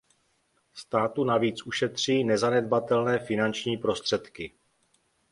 Státu 0.73 1.23
navíc 1.23 1.61
ušetří 1.65 2.23
nezanedbatelné 2.23 3.19
finanční 3.19 3.77
prostředky. 3.77 4.53